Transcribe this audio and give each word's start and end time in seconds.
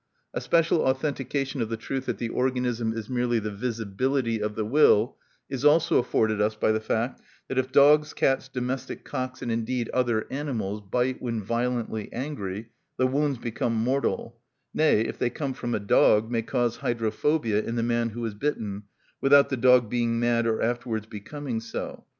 A 0.33 0.41
special 0.41 0.81
authentication 0.81 1.61
of 1.61 1.69
the 1.69 1.77
truth 1.77 2.07
that 2.07 2.17
the 2.17 2.29
organism 2.29 2.91
is 2.91 3.07
merely 3.07 3.37
the 3.37 3.51
visibility 3.51 4.41
of 4.41 4.55
the 4.55 4.65
will 4.65 5.15
is 5.47 5.63
also 5.63 5.99
afforded 5.99 6.41
us 6.41 6.55
by 6.55 6.71
the 6.71 6.79
fact 6.79 7.21
that 7.47 7.59
if 7.59 7.71
dogs, 7.71 8.11
cats, 8.11 8.47
domestic 8.47 9.05
cocks, 9.05 9.43
and 9.43 9.51
indeed 9.51 9.89
other 9.93 10.25
animals, 10.31 10.81
bite 10.81 11.21
when 11.21 11.43
violently 11.43 12.11
angry, 12.11 12.69
the 12.97 13.05
wounds 13.05 13.37
become 13.37 13.75
mortal; 13.75 14.39
nay, 14.73 15.01
if 15.01 15.19
they 15.19 15.29
come 15.29 15.53
from 15.53 15.75
a 15.75 15.79
dog, 15.79 16.31
may 16.31 16.41
cause 16.41 16.77
hydrophobia 16.77 17.61
in 17.61 17.75
the 17.75 17.83
man 17.83 18.09
who 18.09 18.25
is 18.25 18.33
bitten, 18.33 18.85
without 19.21 19.49
the 19.49 19.57
dog 19.57 19.87
being 19.87 20.19
mad 20.19 20.47
or 20.47 20.63
afterwards 20.63 21.05
becoming 21.05 21.59
so. 21.61 22.05